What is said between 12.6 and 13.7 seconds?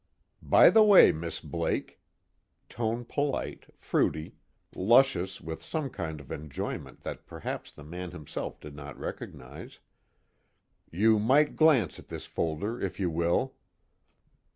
if you will."